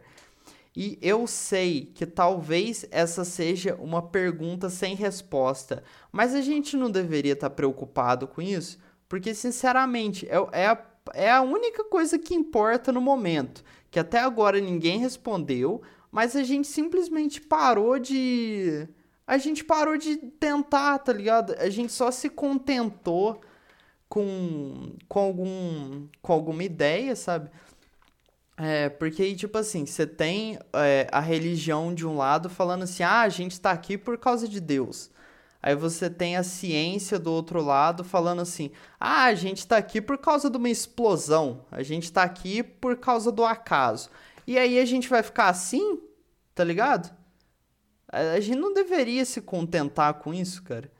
E 0.75 0.97
eu 1.03 1.27
sei 1.27 1.91
que 1.93 2.05
talvez 2.05 2.83
essa 2.89 3.23
seja 3.23 3.75
uma 3.75 4.01
pergunta 4.01 4.71
sem 4.71 4.95
resposta, 4.95 5.83
mas 6.11 6.33
a 6.33 6.41
gente 6.41 6.75
não 6.75 6.89
deveria 6.89 7.33
estar 7.33 7.49
tá 7.49 7.55
preocupado 7.55 8.27
com 8.27 8.41
isso, 8.41 8.79
porque 9.07 9.35
sinceramente 9.35 10.27
é, 10.27 10.35
é, 10.51 10.65
a, 10.65 10.85
é 11.13 11.31
a 11.31 11.43
única 11.43 11.83
coisa 11.83 12.17
que 12.17 12.33
importa 12.33 12.91
no 12.91 12.99
momento. 12.99 13.63
Que 13.91 13.99
até 13.99 14.19
agora 14.19 14.59
ninguém 14.59 14.99
respondeu, 14.99 15.81
mas 16.15 16.33
a 16.33 16.43
gente 16.43 16.65
simplesmente 16.65 17.41
parou 17.41 17.99
de 17.99 18.87
a 19.27 19.37
gente 19.37 19.65
parou 19.65 19.97
de 19.97 20.15
tentar, 20.15 20.97
tá 20.99 21.11
ligado? 21.11 21.53
A 21.59 21.69
gente 21.69 21.91
só 21.91 22.09
se 22.09 22.29
contentou 22.29 23.41
com, 24.07 24.93
com, 25.09 25.19
algum, 25.19 26.07
com 26.21 26.31
alguma 26.31 26.63
ideia, 26.63 27.17
sabe? 27.17 27.49
É, 28.55 28.87
porque, 28.87 29.35
tipo 29.35 29.57
assim, 29.57 29.85
você 29.85 30.07
tem 30.07 30.57
é, 30.73 31.05
a 31.11 31.19
religião 31.19 31.93
de 31.93 32.07
um 32.07 32.15
lado 32.15 32.49
falando 32.49 32.83
assim, 32.83 33.03
ah, 33.03 33.23
a 33.23 33.29
gente 33.29 33.59
tá 33.59 33.71
aqui 33.71 33.97
por 33.97 34.17
causa 34.17 34.47
de 34.47 34.61
Deus. 34.61 35.11
Aí 35.61 35.75
você 35.75 36.09
tem 36.09 36.37
a 36.37 36.43
ciência 36.43 37.19
do 37.19 37.29
outro 37.29 37.61
lado 37.61 38.05
falando 38.05 38.41
assim, 38.41 38.71
ah, 38.97 39.25
a 39.25 39.33
gente 39.33 39.67
tá 39.67 39.75
aqui 39.75 39.99
por 39.99 40.17
causa 40.17 40.49
de 40.49 40.55
uma 40.55 40.69
explosão, 40.69 41.65
a 41.69 41.83
gente 41.83 42.09
tá 42.09 42.23
aqui 42.23 42.63
por 42.63 42.95
causa 42.95 43.33
do 43.33 43.43
acaso. 43.43 44.09
E 44.47 44.57
aí 44.57 44.79
a 44.79 44.85
gente 44.85 45.09
vai 45.09 45.23
ficar 45.23 45.49
assim, 45.49 46.01
tá 46.53 46.63
ligado? 46.63 47.15
A 48.07 48.39
gente 48.39 48.57
não 48.57 48.73
deveria 48.73 49.25
se 49.25 49.41
contentar 49.41 50.13
com 50.15 50.33
isso, 50.33 50.63
cara. 50.63 50.91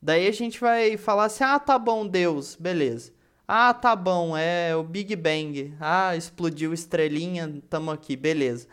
Daí 0.00 0.26
a 0.28 0.32
gente 0.32 0.60
vai 0.60 0.96
falar 0.96 1.26
assim: 1.26 1.44
ah, 1.44 1.58
tá 1.58 1.78
bom, 1.78 2.06
Deus, 2.06 2.56
beleza. 2.56 3.12
Ah, 3.46 3.74
tá 3.74 3.94
bom, 3.94 4.36
é 4.36 4.74
o 4.74 4.82
Big 4.82 5.14
Bang. 5.16 5.74
Ah, 5.80 6.16
explodiu 6.16 6.72
estrelinha, 6.72 7.62
tamo 7.68 7.90
aqui, 7.90 8.16
beleza. 8.16 8.68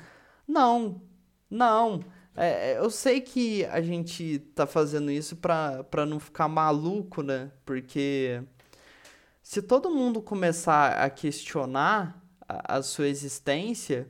Não, 0.47 1.01
não. 1.49 2.01
É, 2.35 2.73
é, 2.73 2.77
eu 2.77 2.89
sei 2.89 3.19
que 3.21 3.65
a 3.65 3.81
gente 3.81 4.39
tá 4.55 4.65
fazendo 4.65 5.11
isso 5.11 5.35
pra, 5.35 5.83
pra 5.85 6.05
não 6.05 6.19
ficar 6.19 6.47
maluco, 6.47 7.21
né? 7.21 7.51
Porque 7.65 8.41
se 9.41 9.61
todo 9.61 9.91
mundo 9.91 10.21
começar 10.21 10.93
a 11.01 11.09
questionar 11.09 12.20
a, 12.65 12.81
sua 12.81 13.07
existência, 13.07 14.07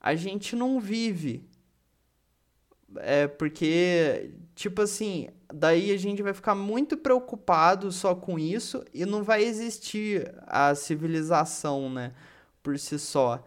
a 0.00 0.14
gente 0.14 0.54
não 0.54 0.78
vive. 0.78 1.48
É 2.96 3.26
porque, 3.26 4.32
tipo 4.54 4.82
assim, 4.82 5.28
daí 5.52 5.92
a 5.92 5.96
gente 5.96 6.22
vai 6.22 6.34
ficar 6.34 6.54
muito 6.54 6.96
preocupado 6.96 7.92
só 7.92 8.14
com 8.14 8.38
isso 8.38 8.84
e 8.92 9.06
não 9.06 9.22
vai 9.22 9.44
existir 9.44 10.32
a 10.46 10.74
civilização, 10.74 11.88
né, 11.90 12.12
por 12.62 12.78
si 12.78 12.98
só. 12.98 13.44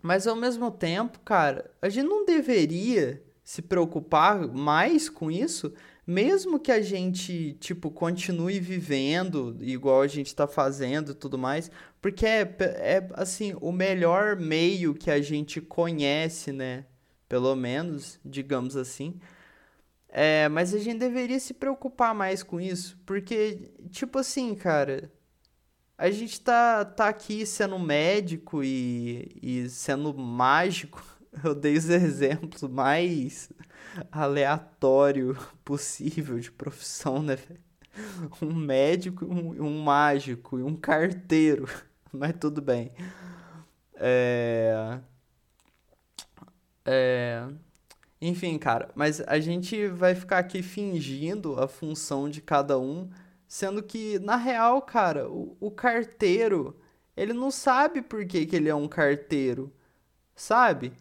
Mas 0.00 0.26
ao 0.26 0.36
mesmo 0.36 0.70
tempo, 0.70 1.18
cara, 1.20 1.70
a 1.80 1.88
gente 1.88 2.06
não 2.06 2.24
deveria 2.24 3.22
se 3.42 3.60
preocupar 3.60 4.48
mais 4.48 5.08
com 5.08 5.30
isso, 5.30 5.72
mesmo 6.06 6.60
que 6.60 6.72
a 6.72 6.80
gente, 6.82 7.54
tipo, 7.60 7.90
continue 7.90 8.60
vivendo 8.60 9.56
igual 9.60 10.02
a 10.02 10.06
gente 10.06 10.34
tá 10.34 10.46
fazendo 10.46 11.12
e 11.12 11.14
tudo 11.14 11.38
mais, 11.38 11.70
porque 12.00 12.26
é, 12.26 12.42
é 12.60 13.08
assim, 13.14 13.54
o 13.60 13.72
melhor 13.72 14.36
meio 14.36 14.94
que 14.94 15.10
a 15.10 15.20
gente 15.20 15.60
conhece, 15.60 16.52
né? 16.52 16.84
pelo 17.34 17.56
menos, 17.56 18.20
digamos 18.24 18.76
assim. 18.76 19.18
É, 20.08 20.48
mas 20.48 20.72
a 20.72 20.78
gente 20.78 20.98
deveria 21.00 21.40
se 21.40 21.52
preocupar 21.52 22.14
mais 22.14 22.44
com 22.44 22.60
isso, 22.60 22.96
porque, 23.04 23.72
tipo 23.90 24.20
assim, 24.20 24.54
cara, 24.54 25.10
a 25.98 26.10
gente 26.10 26.40
tá, 26.40 26.84
tá 26.84 27.08
aqui 27.08 27.44
sendo 27.44 27.78
médico 27.78 28.62
e, 28.62 29.36
e 29.42 29.68
sendo 29.68 30.14
mágico. 30.14 31.02
Eu 31.42 31.54
dei 31.54 31.76
os 31.76 31.88
exemplos 31.88 32.62
mais 32.62 33.50
aleatório 34.10 35.36
possível 35.64 36.38
de 36.38 36.50
profissão, 36.50 37.22
né, 37.22 37.36
Um 38.42 38.54
médico, 38.54 39.24
um, 39.24 39.62
um 39.62 39.82
mágico 39.82 40.58
e 40.58 40.62
um 40.62 40.76
carteiro. 40.76 41.66
Mas 42.12 42.34
tudo 42.38 42.62
bem. 42.62 42.92
É... 43.94 45.00
É... 46.84 47.46
Enfim, 48.20 48.58
cara, 48.58 48.90
mas 48.94 49.20
a 49.22 49.38
gente 49.38 49.86
vai 49.88 50.14
ficar 50.14 50.38
aqui 50.38 50.62
fingindo 50.62 51.60
a 51.60 51.68
função 51.68 52.28
de 52.28 52.40
cada 52.40 52.78
um, 52.78 53.10
sendo 53.46 53.82
que, 53.82 54.18
na 54.18 54.36
real, 54.36 54.80
cara, 54.82 55.28
o, 55.28 55.56
o 55.60 55.70
carteiro, 55.70 56.78
ele 57.16 57.32
não 57.34 57.50
sabe 57.50 58.00
por 58.02 58.24
que, 58.26 58.46
que 58.46 58.56
ele 58.56 58.68
é 58.68 58.74
um 58.74 58.88
carteiro, 58.88 59.72
sabe? 60.34 60.92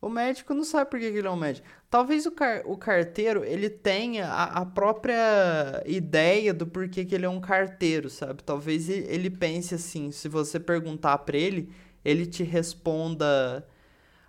O 0.00 0.08
médico 0.08 0.54
não 0.54 0.64
sabe 0.64 0.90
por 0.90 1.00
que, 1.00 1.06
ele 1.06 1.26
é 1.26 1.30
um 1.30 1.36
médico. 1.36 1.66
Talvez 1.90 2.26
o, 2.26 2.30
car 2.30 2.62
o 2.66 2.76
carteiro, 2.76 3.44
ele 3.44 3.70
tenha 3.70 4.28
a, 4.28 4.60
a 4.60 4.66
própria 4.66 5.82
ideia 5.86 6.52
do 6.54 6.66
porquê 6.66 7.04
que 7.04 7.14
ele 7.14 7.26
é 7.26 7.28
um 7.28 7.40
carteiro, 7.40 8.10
sabe? 8.10 8.42
Talvez 8.42 8.88
ele 8.88 9.30
pense 9.30 9.74
assim, 9.74 10.10
se 10.12 10.28
você 10.28 10.60
perguntar 10.60 11.18
para 11.18 11.36
ele, 11.36 11.72
ele 12.04 12.26
te 12.26 12.42
responda 12.42 13.66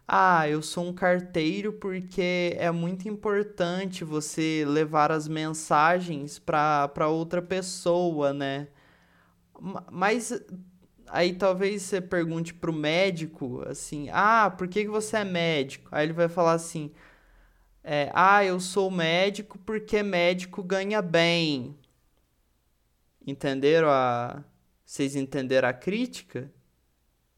ah, 0.07 0.47
eu 0.47 0.61
sou 0.61 0.85
um 0.85 0.93
carteiro 0.93 1.73
porque 1.73 2.55
é 2.57 2.71
muito 2.71 3.09
importante 3.09 4.05
você 4.05 4.63
levar 4.65 5.11
as 5.11 5.27
mensagens 5.27 6.39
para 6.39 7.07
outra 7.09 7.41
pessoa, 7.41 8.33
né? 8.33 8.69
Mas 9.91 10.31
aí 11.09 11.33
talvez 11.33 11.83
você 11.83 12.01
pergunte 12.01 12.53
pro 12.53 12.73
médico 12.73 13.63
assim: 13.67 14.09
"Ah, 14.11 14.49
por 14.55 14.67
que, 14.67 14.83
que 14.83 14.89
você 14.89 15.17
é 15.17 15.23
médico?" 15.25 15.89
Aí 15.91 16.05
ele 16.05 16.13
vai 16.13 16.29
falar 16.29 16.53
assim: 16.53 16.91
é, 17.83 18.11
"Ah, 18.13 18.43
eu 18.45 18.59
sou 18.59 18.91
médico 18.91 19.57
porque 19.59 20.03
médico 20.03 20.63
ganha 20.63 21.01
bem." 21.01 21.77
Entenderam 23.25 23.89
a 23.89 24.43
Vocês 24.85 25.15
entenderam 25.15 25.67
a 25.69 25.73
crítica? 25.73 26.51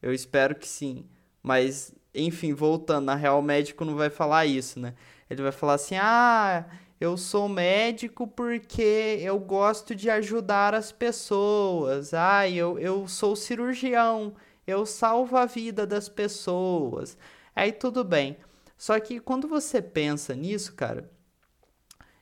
Eu 0.01 0.13
espero 0.13 0.55
que 0.55 0.67
sim. 0.67 1.09
Mas 1.43 1.93
enfim, 2.13 2.53
voltando, 2.53 3.05
na 3.05 3.15
real 3.15 3.39
o 3.39 3.43
médico 3.43 3.85
não 3.85 3.95
vai 3.95 4.09
falar 4.09 4.45
isso, 4.45 4.79
né? 4.79 4.95
Ele 5.29 5.41
vai 5.43 5.51
falar 5.51 5.75
assim: 5.75 5.95
"Ah, 5.97 6.65
eu 6.99 7.17
sou 7.17 7.47
médico 7.49 8.27
porque 8.27 9.19
eu 9.21 9.39
gosto 9.39 9.95
de 9.95 10.09
ajudar 10.09 10.73
as 10.75 10.91
pessoas. 10.91 12.13
Ah, 12.13 12.49
eu, 12.49 12.77
eu 12.79 13.07
sou 13.07 13.35
cirurgião, 13.35 14.35
eu 14.67 14.85
salvo 14.85 15.37
a 15.37 15.45
vida 15.45 15.85
das 15.87 16.09
pessoas." 16.09 17.17
Aí 17.55 17.71
tudo 17.71 18.03
bem. 18.03 18.37
Só 18.77 18.99
que 18.99 19.19
quando 19.19 19.47
você 19.47 19.81
pensa 19.81 20.33
nisso, 20.35 20.73
cara, 20.73 21.09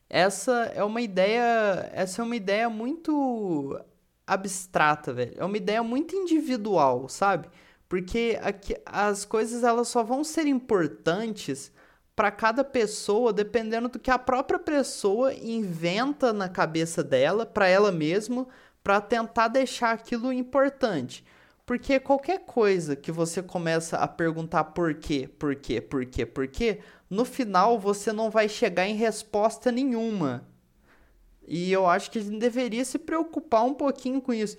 essa 0.08 0.52
é 0.74 0.82
uma 0.82 1.00
ideia, 1.00 1.90
essa 1.92 2.22
é 2.22 2.24
uma 2.24 2.36
ideia 2.36 2.68
muito 2.70 3.78
abstrata, 4.26 5.12
velho. 5.12 5.34
É 5.36 5.44
uma 5.44 5.56
ideia 5.56 5.82
muito 5.82 6.16
individual, 6.16 7.08
sabe? 7.08 7.48
Porque 7.88 8.38
aqui, 8.42 8.76
as 8.84 9.24
coisas 9.24 9.64
elas 9.64 9.88
só 9.88 10.02
vão 10.02 10.24
ser 10.24 10.46
importantes 10.46 11.72
para 12.18 12.32
cada 12.32 12.64
pessoa 12.64 13.32
dependendo 13.32 13.88
do 13.88 13.96
que 14.00 14.10
a 14.10 14.18
própria 14.18 14.58
pessoa 14.58 15.32
inventa 15.32 16.32
na 16.32 16.48
cabeça 16.48 17.04
dela, 17.04 17.46
para 17.46 17.68
ela 17.68 17.92
mesma, 17.92 18.44
para 18.82 19.00
tentar 19.00 19.46
deixar 19.46 19.92
aquilo 19.92 20.32
importante. 20.32 21.24
Porque 21.64 22.00
qualquer 22.00 22.40
coisa 22.40 22.96
que 22.96 23.12
você 23.12 23.40
começa 23.40 23.98
a 23.98 24.08
perguntar 24.08 24.64
por 24.64 24.94
quê, 24.94 25.30
por 25.38 25.54
quê, 25.54 25.80
por 25.80 26.04
quê, 26.06 26.26
por 26.26 26.48
quê, 26.48 26.80
no 27.08 27.24
final 27.24 27.78
você 27.78 28.12
não 28.12 28.30
vai 28.30 28.48
chegar 28.48 28.88
em 28.88 28.96
resposta 28.96 29.70
nenhuma. 29.70 30.44
E 31.46 31.70
eu 31.70 31.86
acho 31.86 32.10
que 32.10 32.18
a 32.18 32.22
gente 32.22 32.40
deveria 32.40 32.84
se 32.84 32.98
preocupar 32.98 33.64
um 33.64 33.74
pouquinho 33.74 34.20
com 34.20 34.34
isso. 34.34 34.56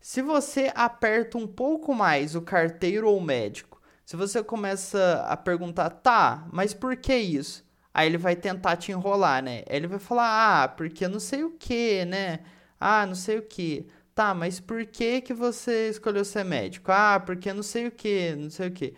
Se 0.00 0.22
você 0.22 0.70
aperta 0.72 1.36
um 1.36 1.48
pouco 1.48 1.92
mais 1.92 2.36
o 2.36 2.42
carteiro 2.42 3.08
ou 3.08 3.18
o 3.18 3.20
médico, 3.20 3.71
se 4.04 4.16
você 4.16 4.42
começa 4.42 5.24
a 5.28 5.36
perguntar, 5.36 5.90
tá, 5.90 6.46
mas 6.52 6.74
por 6.74 6.96
que 6.96 7.14
isso? 7.16 7.64
Aí 7.94 8.06
ele 8.06 8.18
vai 8.18 8.34
tentar 8.36 8.76
te 8.76 8.92
enrolar, 8.92 9.42
né? 9.42 9.64
Aí 9.68 9.76
ele 9.76 9.86
vai 9.86 9.98
falar, 9.98 10.62
ah, 10.64 10.68
porque 10.68 11.06
não 11.08 11.20
sei 11.20 11.44
o 11.44 11.50
que, 11.50 12.04
né? 12.04 12.40
Ah, 12.80 13.06
não 13.06 13.14
sei 13.14 13.38
o 13.38 13.42
que. 13.42 13.86
Tá, 14.14 14.34
mas 14.34 14.60
por 14.60 14.84
que 14.86 15.20
que 15.22 15.32
você 15.34 15.88
escolheu 15.88 16.24
ser 16.24 16.44
médico? 16.44 16.90
Ah, 16.92 17.20
porque 17.24 17.52
não 17.52 17.62
sei 17.62 17.86
o 17.86 17.90
que, 17.90 18.34
não 18.36 18.50
sei 18.50 18.68
o 18.68 18.72
que. 18.72 18.94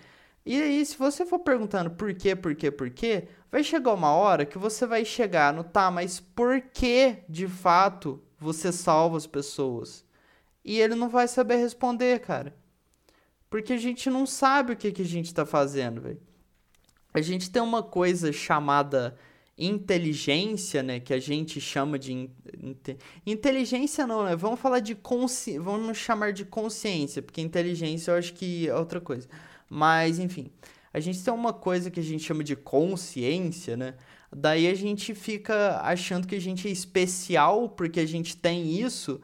E 0.46 0.60
aí, 0.60 0.84
se 0.84 0.96
você 0.96 1.24
for 1.24 1.38
perguntando 1.38 1.90
por 1.90 2.12
quê, 2.14 2.36
por 2.36 2.54
quê, 2.54 2.70
por 2.70 2.90
quê, 2.90 3.28
vai 3.50 3.64
chegar 3.64 3.94
uma 3.94 4.12
hora 4.14 4.44
que 4.44 4.58
você 4.58 4.86
vai 4.86 5.04
chegar 5.04 5.52
no 5.54 5.64
tá, 5.64 5.90
mas 5.90 6.20
por 6.20 6.60
que 6.60 7.18
de 7.28 7.48
fato 7.48 8.22
você 8.38 8.70
salva 8.72 9.16
as 9.16 9.26
pessoas? 9.26 10.04
E 10.64 10.78
ele 10.80 10.94
não 10.94 11.08
vai 11.08 11.28
saber 11.28 11.56
responder, 11.56 12.20
cara. 12.20 12.54
Porque 13.54 13.72
a 13.72 13.76
gente 13.76 14.10
não 14.10 14.26
sabe 14.26 14.72
o 14.72 14.76
que, 14.76 14.90
que 14.90 15.02
a 15.02 15.04
gente 15.04 15.32
tá 15.32 15.46
fazendo. 15.46 16.18
A 17.14 17.20
gente 17.20 17.48
tem 17.48 17.62
uma 17.62 17.84
coisa 17.84 18.32
chamada 18.32 19.16
inteligência, 19.56 20.82
né, 20.82 20.98
que 20.98 21.14
a 21.14 21.20
gente 21.20 21.60
chama 21.60 21.96
de 21.96 22.12
in 22.12 22.30
inteligência 23.24 24.08
não, 24.08 24.24
né? 24.24 24.34
Vamos 24.34 24.58
falar 24.58 24.80
de 24.80 24.96
consci... 24.96 25.56
vamos 25.56 25.96
chamar 25.96 26.32
de 26.32 26.44
consciência, 26.44 27.22
porque 27.22 27.40
inteligência 27.40 28.10
eu 28.10 28.16
acho 28.16 28.34
que 28.34 28.66
é 28.66 28.74
outra 28.74 29.00
coisa. 29.00 29.28
Mas 29.70 30.18
enfim, 30.18 30.50
a 30.92 30.98
gente 30.98 31.22
tem 31.22 31.32
uma 31.32 31.52
coisa 31.52 31.92
que 31.92 32.00
a 32.00 32.02
gente 32.02 32.24
chama 32.24 32.42
de 32.42 32.56
consciência, 32.56 33.76
né? 33.76 33.94
Daí 34.34 34.66
a 34.66 34.74
gente 34.74 35.14
fica 35.14 35.80
achando 35.80 36.26
que 36.26 36.34
a 36.34 36.40
gente 36.40 36.66
é 36.66 36.72
especial 36.72 37.68
porque 37.68 38.00
a 38.00 38.06
gente 38.06 38.36
tem 38.36 38.80
isso, 38.80 39.20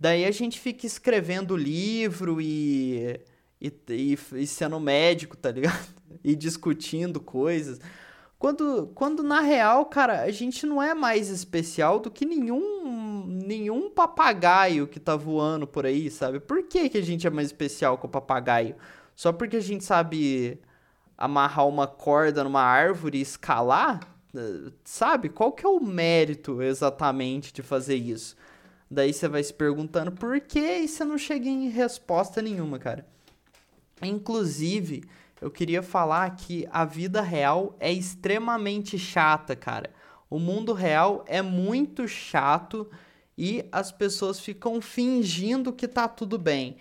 Daí 0.00 0.24
a 0.24 0.30
gente 0.30 0.58
fica 0.58 0.86
escrevendo 0.86 1.54
livro 1.54 2.40
e, 2.40 3.20
e, 3.60 3.72
e, 3.88 4.18
e 4.34 4.46
sendo 4.46 4.80
médico, 4.80 5.36
tá 5.36 5.50
ligado? 5.50 6.00
E 6.24 6.34
discutindo 6.34 7.20
coisas. 7.20 7.80
Quando, 8.36 8.88
quando 8.94 9.22
na 9.22 9.40
real, 9.40 9.86
cara, 9.86 10.22
a 10.22 10.30
gente 10.30 10.66
não 10.66 10.82
é 10.82 10.92
mais 10.92 11.28
especial 11.28 12.00
do 12.00 12.10
que 12.10 12.26
nenhum, 12.26 13.26
nenhum 13.26 13.88
papagaio 13.88 14.88
que 14.88 14.98
tá 14.98 15.14
voando 15.14 15.66
por 15.66 15.86
aí, 15.86 16.10
sabe? 16.10 16.40
Por 16.40 16.64
que, 16.64 16.88
que 16.88 16.98
a 16.98 17.02
gente 17.02 17.26
é 17.26 17.30
mais 17.30 17.46
especial 17.46 17.96
que 17.96 18.06
o 18.06 18.08
papagaio? 18.08 18.74
Só 19.14 19.32
porque 19.32 19.56
a 19.56 19.62
gente 19.62 19.84
sabe 19.84 20.58
amarrar 21.16 21.68
uma 21.68 21.86
corda 21.86 22.42
numa 22.42 22.62
árvore 22.62 23.18
e 23.18 23.22
escalar? 23.22 24.00
Sabe? 24.84 25.28
Qual 25.28 25.52
que 25.52 25.64
é 25.64 25.68
o 25.68 25.78
mérito 25.80 26.62
exatamente 26.62 27.52
de 27.52 27.62
fazer 27.62 27.96
isso? 27.96 28.36
Daí 28.90 29.12
você 29.12 29.28
vai 29.28 29.42
se 29.42 29.54
perguntando 29.54 30.12
por 30.12 30.40
quê 30.40 30.78
e 30.78 30.88
você 30.88 31.04
não 31.04 31.16
chega 31.16 31.48
em 31.48 31.68
resposta 31.68 32.42
nenhuma, 32.42 32.78
cara. 32.78 33.06
Inclusive, 34.02 35.04
eu 35.40 35.50
queria 35.50 35.82
falar 35.82 36.28
que 36.36 36.66
a 36.70 36.84
vida 36.84 37.20
real 37.20 37.74
é 37.80 37.92
extremamente 37.92 38.98
chata, 38.98 39.56
cara. 39.56 39.90
O 40.28 40.38
mundo 40.38 40.72
real 40.72 41.24
é 41.26 41.42
muito 41.42 42.06
chato 42.06 42.88
e 43.36 43.64
as 43.72 43.90
pessoas 43.90 44.38
ficam 44.38 44.80
fingindo 44.80 45.72
que 45.72 45.88
tá 45.88 46.06
tudo 46.06 46.38
bem. 46.38 46.76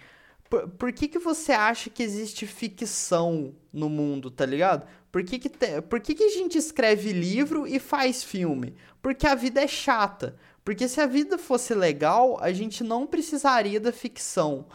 Por, 0.49 0.67
por 0.67 0.91
que, 0.91 1.07
que 1.07 1.19
você 1.19 1.51
acha 1.51 1.89
que 1.89 2.03
existe 2.03 2.45
ficção 2.45 3.55
no 3.71 3.87
mundo, 3.87 4.29
tá 4.29 4.45
ligado? 4.45 4.85
Por 5.11 5.23
que, 5.23 5.39
que, 5.39 5.49
te, 5.49 5.81
por 5.83 5.99
que, 5.99 6.13
que 6.13 6.23
a 6.23 6.29
gente 6.29 6.57
escreve 6.57 7.13
livro 7.13 7.65
e 7.65 7.79
faz 7.79 8.23
filme? 8.23 8.75
Porque 9.01 9.25
a 9.25 9.35
vida 9.35 9.61
é 9.61 9.67
chata. 9.67 10.35
Porque 10.63 10.87
se 10.87 10.99
a 11.01 11.07
vida 11.07 11.37
fosse 11.37 11.73
legal, 11.73 12.37
a 12.41 12.51
gente 12.51 12.83
não 12.83 13.07
precisaria 13.07 13.79
da 13.79 13.91
ficção. 13.91 14.67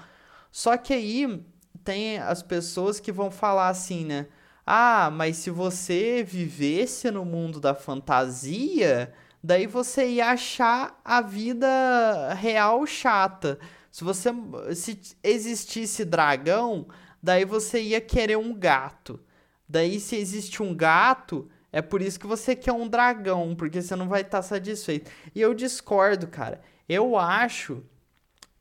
Só 0.50 0.76
que 0.76 0.92
aí 0.92 1.44
tem 1.84 2.18
as 2.18 2.42
pessoas 2.42 2.98
que 2.98 3.12
vão 3.12 3.30
falar 3.30 3.68
assim, 3.68 4.04
né? 4.04 4.26
Ah, 4.66 5.10
mas 5.12 5.36
se 5.36 5.50
você 5.50 6.24
vivesse 6.24 7.10
no 7.10 7.24
mundo 7.24 7.60
da 7.60 7.74
fantasia, 7.74 9.12
daí 9.42 9.66
você 9.66 10.06
ia 10.06 10.30
achar 10.30 10.98
a 11.04 11.20
vida 11.20 12.32
real 12.34 12.86
chata. 12.86 13.58
Se 13.90 14.02
você 14.02 14.30
se 14.74 14.98
existisse 15.22 16.04
dragão, 16.04 16.86
daí 17.22 17.44
você 17.44 17.80
ia 17.82 18.00
querer 18.00 18.38
um 18.38 18.54
gato. 18.54 19.20
Daí 19.68 20.00
se 20.00 20.16
existe 20.16 20.62
um 20.62 20.74
gato, 20.74 21.48
é 21.70 21.82
por 21.82 22.00
isso 22.00 22.18
que 22.18 22.26
você 22.26 22.56
quer 22.56 22.72
um 22.72 22.88
dragão, 22.88 23.54
porque 23.54 23.82
você 23.82 23.94
não 23.94 24.08
vai 24.08 24.22
estar 24.22 24.38
tá 24.38 24.42
satisfeito. 24.42 25.10
E 25.34 25.40
eu 25.40 25.52
discordo, 25.52 26.26
cara. 26.26 26.62
Eu 26.88 27.16
acho 27.18 27.82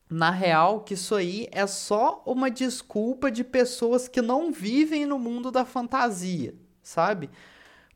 na 0.08 0.30
real, 0.30 0.80
que 0.80 0.94
isso 0.94 1.14
aí 1.14 1.48
é 1.50 1.66
só 1.66 2.22
uma 2.26 2.50
desculpa 2.50 3.30
de 3.30 3.42
pessoas 3.42 4.06
que 4.06 4.20
não 4.20 4.52
vivem 4.52 5.06
no 5.06 5.18
mundo 5.18 5.50
da 5.50 5.64
fantasia, 5.64 6.54
sabe? 6.82 7.30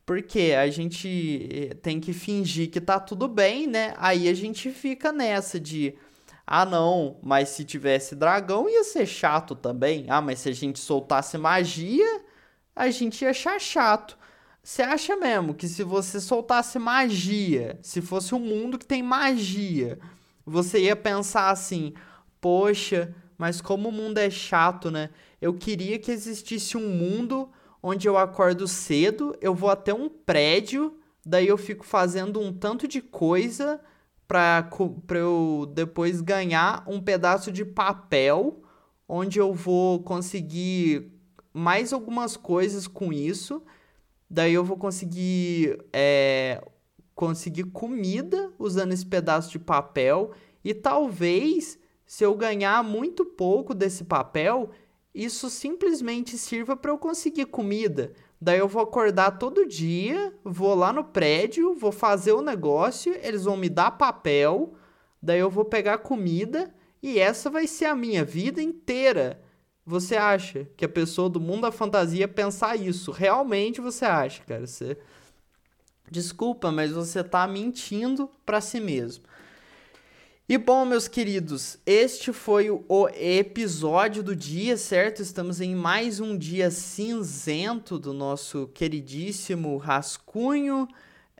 Porque 0.05 0.55
a 0.57 0.69
gente 0.69 1.69
eh, 1.71 1.75
tem 1.75 1.99
que 1.99 2.13
fingir 2.13 2.71
que 2.71 2.81
tá 2.81 2.99
tudo 2.99 3.27
bem, 3.27 3.67
né? 3.67 3.93
Aí 3.97 4.27
a 4.27 4.33
gente 4.33 4.71
fica 4.71 5.11
nessa 5.11 5.59
de 5.59 5.95
ah, 6.51 6.65
não, 6.65 7.19
mas 7.21 7.49
se 7.49 7.63
tivesse 7.63 8.15
dragão 8.15 8.67
ia 8.67 8.83
ser 8.83 9.05
chato 9.05 9.53
também. 9.53 10.05
Ah, 10.09 10.19
mas 10.19 10.39
se 10.39 10.49
a 10.49 10.51
gente 10.51 10.79
soltasse 10.79 11.37
magia, 11.37 12.21
a 12.75 12.89
gente 12.89 13.21
ia 13.21 13.29
achar 13.29 13.59
chato. 13.61 14.17
Você 14.63 14.81
acha 14.81 15.15
mesmo 15.15 15.53
que 15.53 15.67
se 15.67 15.83
você 15.83 16.19
soltasse 16.19 16.79
magia, 16.79 17.77
se 17.83 18.01
fosse 18.01 18.33
um 18.33 18.39
mundo 18.39 18.79
que 18.79 18.85
tem 18.85 19.03
magia, 19.03 19.99
você 20.49 20.83
ia 20.83 20.95
pensar 20.95 21.49
assim: 21.49 21.93
poxa, 22.41 23.13
mas 23.37 23.61
como 23.61 23.89
o 23.89 23.91
mundo 23.91 24.17
é 24.17 24.29
chato, 24.29 24.89
né? 24.91 25.09
Eu 25.41 25.53
queria 25.53 25.97
que 25.99 26.11
existisse 26.11 26.75
um 26.75 26.89
mundo 26.89 27.49
onde 27.81 28.07
eu 28.07 28.17
acordo 28.17 28.67
cedo, 28.67 29.35
eu 29.39 29.55
vou 29.55 29.69
até 29.69 29.93
um 29.93 30.09
prédio, 30.09 30.97
daí 31.25 31.47
eu 31.47 31.57
fico 31.57 31.85
fazendo 31.85 32.41
um 32.41 32.51
tanto 32.51 32.87
de 32.87 33.01
coisa 33.01 33.79
para 34.27 34.69
eu 35.15 35.71
depois 35.73 36.21
ganhar 36.21 36.83
um 36.85 37.01
pedaço 37.01 37.51
de 37.51 37.63
papel 37.63 38.61
onde 39.07 39.39
eu 39.39 39.53
vou 39.53 40.03
conseguir 40.03 41.11
mais 41.51 41.91
algumas 41.91 42.37
coisas 42.37 42.87
com 42.87 43.11
isso. 43.11 43.63
Daí 44.29 44.53
eu 44.53 44.63
vou 44.63 44.77
conseguir 44.77 45.83
é, 45.91 46.63
conseguir 47.19 47.65
comida 47.65 48.49
usando 48.57 48.93
esse 48.93 49.05
pedaço 49.05 49.51
de 49.51 49.59
papel 49.59 50.31
e 50.63 50.73
talvez 50.73 51.77
se 52.05 52.23
eu 52.23 52.33
ganhar 52.33 52.81
muito 52.81 53.25
pouco 53.25 53.75
desse 53.75 54.05
papel, 54.05 54.69
isso 55.13 55.49
simplesmente 55.49 56.37
sirva 56.37 56.77
para 56.77 56.91
eu 56.91 56.97
conseguir 56.97 57.47
comida. 57.47 58.13
Daí 58.39 58.59
eu 58.59 58.69
vou 58.69 58.81
acordar 58.81 59.31
todo 59.31 59.67
dia, 59.67 60.33
vou 60.45 60.73
lá 60.73 60.93
no 60.93 61.03
prédio, 61.03 61.75
vou 61.75 61.91
fazer 61.91 62.31
o 62.31 62.41
negócio, 62.41 63.13
eles 63.21 63.43
vão 63.43 63.57
me 63.57 63.67
dar 63.67 63.91
papel, 63.91 64.75
daí 65.21 65.39
eu 65.39 65.49
vou 65.49 65.65
pegar 65.65 65.97
comida 65.97 66.73
e 67.03 67.19
essa 67.19 67.49
vai 67.49 67.67
ser 67.67 67.87
a 67.87 67.95
minha 67.97 68.23
vida 68.23 68.61
inteira. 68.61 69.43
Você 69.85 70.15
acha 70.15 70.69
que 70.77 70.85
a 70.85 70.89
pessoa 70.89 71.29
do 71.29 71.41
mundo 71.41 71.63
da 71.63 71.71
fantasia 71.71 72.29
pensar 72.29 72.77
isso? 72.77 73.11
Realmente 73.11 73.81
você 73.81 74.05
acha, 74.05 74.41
cara? 74.45 74.65
Você 74.65 74.97
Desculpa, 76.11 76.71
mas 76.71 76.91
você 76.91 77.23
tá 77.23 77.47
mentindo 77.47 78.29
para 78.45 78.59
si 78.59 78.79
mesmo. 78.79 79.23
E 80.47 80.57
bom, 80.57 80.83
meus 80.83 81.07
queridos, 81.07 81.77
este 81.85 82.33
foi 82.33 82.71
o 82.71 83.07
episódio 83.09 84.23
do 84.23 84.35
dia, 84.35 84.75
certo? 84.77 85.21
Estamos 85.21 85.61
em 85.61 85.75
mais 85.75 86.19
um 86.19 86.35
dia 86.35 86.71
cinzento 86.71 87.99
do 87.99 88.13
nosso 88.13 88.67
queridíssimo 88.73 89.77
rascunho. 89.77 90.87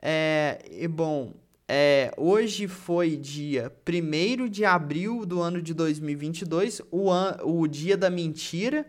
É, 0.00 0.64
e 0.70 0.86
bom, 0.86 1.34
é, 1.68 2.12
hoje 2.16 2.68
foi 2.68 3.16
dia 3.16 3.72
1 3.84 4.48
de 4.48 4.64
abril 4.64 5.26
do 5.26 5.40
ano 5.40 5.60
de 5.60 5.74
2022, 5.74 6.80
o, 6.90 7.10
an 7.10 7.36
o 7.42 7.66
dia 7.66 7.96
da 7.96 8.10
mentira, 8.10 8.86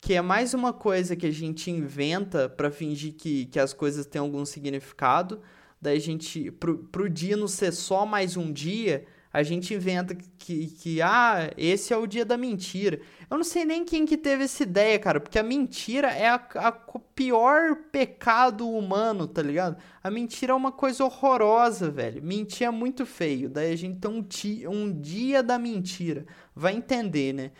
que 0.00 0.14
é 0.14 0.22
mais 0.22 0.54
uma 0.54 0.72
coisa 0.72 1.14
que 1.14 1.26
a 1.26 1.30
gente 1.30 1.70
inventa 1.70 2.48
para 2.48 2.70
fingir 2.70 3.14
que, 3.14 3.46
que 3.46 3.58
as 3.58 3.72
coisas 3.72 4.06
têm 4.06 4.20
algum 4.20 4.44
significado. 4.44 5.40
Daí 5.80 5.96
a 5.96 6.00
gente, 6.00 6.50
pro, 6.52 6.78
pro 6.78 7.08
dia 7.08 7.36
não 7.36 7.48
ser 7.48 7.72
só 7.72 8.06
mais 8.06 8.36
um 8.36 8.52
dia 8.52 9.06
a 9.32 9.44
gente 9.44 9.72
inventa 9.72 10.14
que, 10.14 10.66
que, 10.66 11.00
ah, 11.00 11.52
esse 11.56 11.92
é 11.92 11.96
o 11.96 12.06
dia 12.06 12.24
da 12.24 12.36
mentira. 12.36 13.00
Eu 13.30 13.36
não 13.36 13.44
sei 13.44 13.64
nem 13.64 13.84
quem 13.84 14.04
que 14.04 14.16
teve 14.16 14.44
essa 14.44 14.64
ideia, 14.64 14.98
cara, 14.98 15.20
porque 15.20 15.38
a 15.38 15.42
mentira 15.42 16.08
é 16.08 16.28
a, 16.28 16.34
a 16.34 16.72
pior 17.14 17.76
pecado 17.92 18.68
humano, 18.68 19.28
tá 19.28 19.40
ligado? 19.40 19.76
A 20.02 20.10
mentira 20.10 20.52
é 20.52 20.56
uma 20.56 20.72
coisa 20.72 21.04
horrorosa, 21.04 21.90
velho. 21.90 22.20
Mentir 22.20 22.66
é 22.66 22.70
muito 22.70 23.06
feio. 23.06 23.48
Daí 23.48 23.72
a 23.72 23.76
gente 23.76 24.00
tem 24.00 24.10
um, 24.10 24.22
ti, 24.22 24.66
um 24.66 24.92
dia 25.00 25.44
da 25.44 25.58
mentira. 25.60 26.26
Vai 26.54 26.74
entender, 26.74 27.32
né? 27.32 27.52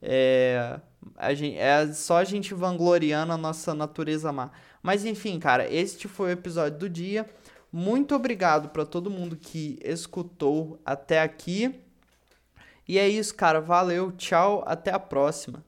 É, 0.00 0.80
a 1.16 1.34
gente, 1.34 1.56
é 1.58 1.92
só 1.92 2.18
a 2.18 2.24
gente 2.24 2.54
vangloriando 2.54 3.32
a 3.32 3.36
nossa 3.36 3.74
natureza 3.74 4.32
má. 4.32 4.50
Mas 4.82 5.04
enfim, 5.04 5.38
cara, 5.38 5.70
este 5.70 6.08
foi 6.08 6.30
o 6.30 6.32
episódio 6.32 6.78
do 6.78 6.88
dia. 6.88 7.28
Muito 7.72 8.14
obrigado 8.14 8.70
para 8.70 8.84
todo 8.84 9.10
mundo 9.10 9.36
que 9.36 9.78
escutou 9.82 10.80
até 10.84 11.22
aqui. 11.22 11.80
E 12.88 12.98
é 12.98 13.08
isso, 13.08 13.34
cara. 13.34 13.60
Valeu, 13.60 14.10
tchau, 14.12 14.64
até 14.66 14.90
a 14.92 14.98
próxima. 14.98 15.64